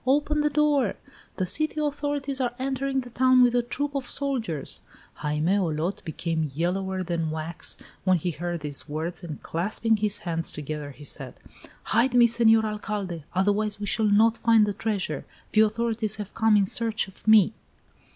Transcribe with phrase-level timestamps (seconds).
[0.07, 0.95] Open the door!
[1.37, 4.81] The city authorities are entering the town with a troop of soldiers!"
[5.17, 10.49] Jaime Olot became yellower than wax when he heard these words, and clasping his hands
[10.49, 11.35] together, he said:
[11.93, 13.25] "Hide me, Senor Alcalde!
[13.35, 15.23] Otherwise we shall not find the treasure!
[15.51, 17.53] The authorities have come in search of me!"